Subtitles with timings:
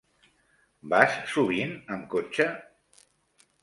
[0.95, 2.53] Vas sovint amb cotxe?